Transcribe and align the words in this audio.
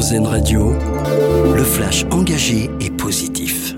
RZN 0.00 0.26
Radio, 0.26 0.72
le 1.54 1.62
flash 1.62 2.06
engagé 2.10 2.70
et 2.80 2.88
positif. 2.88 3.74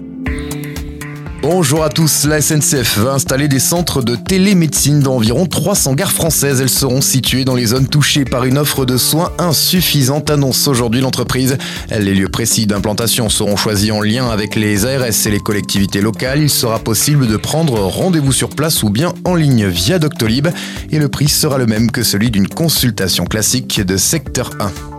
Bonjour 1.43 1.83
à 1.83 1.89
tous, 1.89 2.27
la 2.27 2.41
SNCF 2.41 2.99
va 2.99 3.15
installer 3.15 3.49
des 3.49 3.59
centres 3.59 4.03
de 4.03 4.15
télémédecine 4.15 5.01
dans 5.01 5.17
environ 5.17 5.47
300 5.47 5.95
gares 5.95 6.13
françaises. 6.13 6.61
Elles 6.61 6.69
seront 6.69 7.01
situées 7.01 7.45
dans 7.45 7.57
les 7.57 7.67
zones 7.67 7.89
touchées 7.89 8.25
par 8.25 8.45
une 8.45 8.57
offre 8.57 8.85
de 8.85 8.99
soins 8.99 9.33
insuffisante, 9.39 10.31
annonce 10.31 10.69
aujourd'hui 10.69 11.01
l'entreprise. 11.01 11.59
Les 11.91 12.15
lieux 12.15 12.29
précis 12.29 12.69
d'implantation 12.69 13.29
seront 13.29 13.57
choisis 13.57 13.91
en 13.91 14.01
lien 14.01 14.31
avec 14.31 14.55
les 14.55 14.87
ARS 14.87 15.27
et 15.27 15.31
les 15.31 15.41
collectivités 15.41 16.01
locales. 16.01 16.43
Il 16.43 16.51
sera 16.51 16.79
possible 16.79 17.27
de 17.27 17.37
prendre 17.37 17.81
rendez-vous 17.81 18.33
sur 18.33 18.51
place 18.51 18.85
ou 18.85 18.91
bien 18.91 19.13
en 19.25 19.35
ligne 19.35 19.67
via 19.67 19.99
Doctolib 19.99 20.47
et 20.93 21.01
le 21.01 21.09
prix 21.09 21.29
sera 21.29 21.59
le 21.59 21.67
même 21.67 21.91
que 21.91 22.05
celui 22.05 22.31
d'une 22.31 22.47
consultation 22.47 23.25
classique 23.25 23.81
de 23.81 23.97
secteur 23.97 24.51
1. 24.61 24.92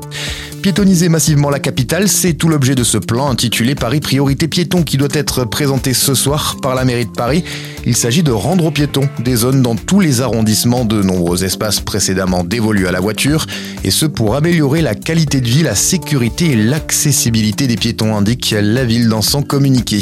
Piétoniser 0.63 1.09
massivement 1.09 1.49
la 1.49 1.59
capitale, 1.59 2.07
c'est 2.07 2.35
tout 2.35 2.47
l'objet 2.47 2.73
de 2.73 2.85
ce 2.85 2.97
plan 2.97 3.29
intitulé 3.29 3.75
Paris 3.75 3.99
Priorité 3.99 4.47
Piéton 4.47 4.83
qui 4.83 4.95
doit 4.95 5.09
être 5.11 5.43
présenté 5.43 5.93
ce 5.93 6.15
soir 6.15 6.55
par 6.61 6.73
la 6.73 6.85
mairie 6.85 7.05
de 7.05 7.11
Paris. 7.11 7.43
Il 7.85 7.97
s'agit 7.97 8.23
de 8.23 8.31
rendre 8.31 8.63
aux 8.63 8.71
piétons 8.71 9.09
des 9.19 9.35
zones 9.35 9.61
dans 9.61 9.75
tous 9.75 9.99
les 9.99 10.21
arrondissements 10.21 10.85
de 10.85 11.03
nombreux 11.03 11.43
espaces 11.43 11.81
précédemment 11.81 12.45
dévolus 12.45 12.87
à 12.87 12.93
la 12.93 13.01
voiture, 13.01 13.45
et 13.83 13.91
ce 13.91 14.05
pour 14.05 14.37
améliorer 14.37 14.81
la 14.81 14.95
qualité 14.95 15.41
de 15.41 15.49
vie, 15.49 15.63
la 15.63 15.75
sécurité 15.75 16.51
et 16.51 16.55
l'accessibilité 16.55 17.67
des 17.67 17.75
piétons, 17.75 18.15
indique 18.15 18.55
la 18.57 18.85
ville 18.85 19.09
dans 19.09 19.21
son 19.21 19.41
communiqué. 19.41 19.99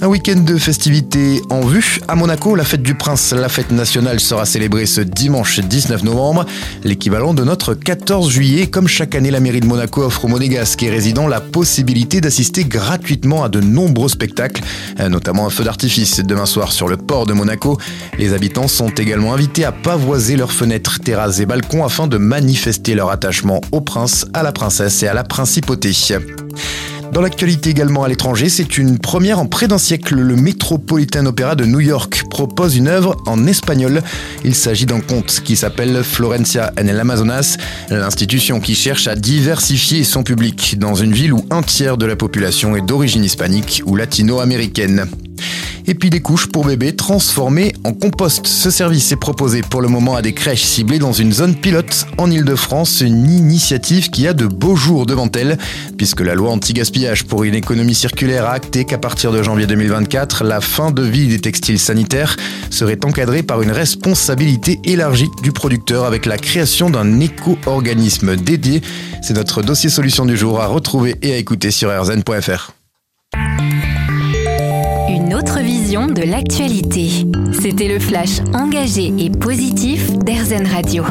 Un 0.00 0.06
week-end 0.06 0.36
de 0.36 0.56
festivités 0.58 1.42
en 1.50 1.62
vue. 1.62 1.98
À 2.06 2.14
Monaco, 2.14 2.54
la 2.54 2.62
fête 2.62 2.82
du 2.82 2.94
prince, 2.94 3.32
la 3.32 3.48
fête 3.48 3.72
nationale 3.72 4.20
sera 4.20 4.46
célébrée 4.46 4.86
ce 4.86 5.00
dimanche 5.00 5.58
19 5.58 6.04
novembre, 6.04 6.46
l'équivalent 6.84 7.34
de 7.34 7.42
notre 7.42 7.74
14 7.74 8.30
juillet. 8.30 8.68
Comme 8.68 8.86
chaque 8.86 9.16
année, 9.16 9.32
la 9.32 9.40
mairie 9.40 9.58
de 9.58 9.66
Monaco 9.66 10.04
offre 10.04 10.26
aux 10.26 10.28
monégasques 10.28 10.84
et 10.84 10.90
résidents 10.90 11.26
la 11.26 11.40
possibilité 11.40 12.20
d'assister 12.20 12.62
gratuitement 12.62 13.42
à 13.42 13.48
de 13.48 13.60
nombreux 13.60 14.08
spectacles, 14.08 14.62
notamment 15.10 15.46
un 15.46 15.50
feu 15.50 15.64
d'artifice 15.64 16.20
demain 16.20 16.46
soir 16.46 16.70
sur 16.70 16.86
le 16.86 16.96
port 16.96 17.26
de 17.26 17.32
Monaco. 17.32 17.76
Les 18.18 18.34
habitants 18.34 18.68
sont 18.68 18.90
également 18.90 19.34
invités 19.34 19.64
à 19.64 19.72
pavoiser 19.72 20.36
leurs 20.36 20.52
fenêtres, 20.52 21.00
terrasses 21.00 21.40
et 21.40 21.46
balcons 21.46 21.84
afin 21.84 22.06
de 22.06 22.18
manifester 22.18 22.94
leur 22.94 23.10
attachement 23.10 23.60
au 23.72 23.80
prince, 23.80 24.26
à 24.32 24.44
la 24.44 24.52
princesse 24.52 25.02
et 25.02 25.08
à 25.08 25.14
la 25.14 25.24
principauté. 25.24 25.92
Dans 27.12 27.20
l'actualité 27.20 27.70
également 27.70 28.04
à 28.04 28.08
l'étranger, 28.08 28.48
c'est 28.48 28.78
une 28.78 28.98
première 28.98 29.38
en 29.38 29.46
près 29.46 29.66
d'un 29.66 29.78
siècle. 29.78 30.14
Le 30.14 30.36
Metropolitan 30.36 31.26
Opera 31.26 31.54
de 31.54 31.64
New 31.64 31.80
York 31.80 32.24
propose 32.30 32.76
une 32.76 32.88
œuvre 32.88 33.16
en 33.26 33.46
espagnol. 33.46 34.02
Il 34.44 34.54
s'agit 34.54 34.86
d'un 34.86 35.00
conte 35.00 35.40
qui 35.44 35.56
s'appelle 35.56 36.02
Florencia 36.04 36.72
en 36.78 36.86
el 36.86 37.00
Amazonas, 37.00 37.56
l'institution 37.90 38.60
qui 38.60 38.74
cherche 38.74 39.08
à 39.08 39.14
diversifier 39.14 40.04
son 40.04 40.22
public 40.22 40.78
dans 40.78 40.94
une 40.94 41.12
ville 41.12 41.32
où 41.32 41.44
un 41.50 41.62
tiers 41.62 41.96
de 41.96 42.06
la 42.06 42.16
population 42.16 42.76
est 42.76 42.86
d'origine 42.86 43.24
hispanique 43.24 43.82
ou 43.86 43.96
latino-américaine 43.96 45.06
et 45.88 45.94
puis 45.94 46.10
des 46.10 46.20
couches 46.20 46.46
pour 46.46 46.66
bébés 46.66 46.94
transformées 46.94 47.72
en 47.82 47.94
compost. 47.94 48.46
Ce 48.46 48.70
service 48.70 49.10
est 49.10 49.16
proposé 49.16 49.62
pour 49.62 49.80
le 49.80 49.88
moment 49.88 50.14
à 50.14 50.22
des 50.22 50.34
crèches 50.34 50.62
ciblées 50.62 50.98
dans 50.98 51.14
une 51.14 51.32
zone 51.32 51.56
pilote 51.56 52.06
en 52.18 52.30
Ile-de-France, 52.30 53.00
une 53.00 53.28
initiative 53.30 54.10
qui 54.10 54.28
a 54.28 54.34
de 54.34 54.46
beaux 54.46 54.76
jours 54.76 55.06
devant 55.06 55.30
elle, 55.32 55.56
puisque 55.96 56.20
la 56.20 56.34
loi 56.34 56.50
anti-gaspillage 56.50 57.24
pour 57.24 57.42
une 57.44 57.54
économie 57.54 57.94
circulaire 57.94 58.44
a 58.44 58.52
acté 58.52 58.84
qu'à 58.84 58.98
partir 58.98 59.32
de 59.32 59.42
janvier 59.42 59.66
2024, 59.66 60.44
la 60.44 60.60
fin 60.60 60.90
de 60.90 61.02
vie 61.02 61.26
des 61.26 61.40
textiles 61.40 61.78
sanitaires 61.78 62.36
serait 62.70 63.02
encadrée 63.04 63.42
par 63.42 63.62
une 63.62 63.72
responsabilité 63.72 64.78
élargie 64.84 65.28
du 65.42 65.52
producteur 65.52 66.04
avec 66.04 66.26
la 66.26 66.36
création 66.36 66.90
d'un 66.90 67.18
éco-organisme 67.18 68.36
dédié. 68.36 68.82
C'est 69.22 69.34
notre 69.34 69.62
dossier 69.62 69.88
solution 69.88 70.26
du 70.26 70.36
jour 70.36 70.60
à 70.60 70.66
retrouver 70.66 71.16
et 71.22 71.32
à 71.32 71.36
écouter 71.38 71.70
sur 71.70 71.90
rzn.fr 71.90 72.77
de 75.88 76.30
l'actualité. 76.30 77.08
C'était 77.58 77.88
le 77.88 77.98
flash 77.98 78.40
engagé 78.52 79.10
et 79.18 79.30
positif 79.30 80.12
d'Airzen 80.18 80.66
Radio. 80.66 81.02